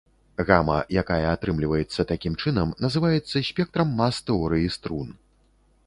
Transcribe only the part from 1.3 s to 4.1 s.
атрымліваецца такім чынам, называецца спектрам